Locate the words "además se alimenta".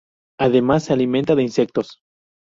0.39-1.35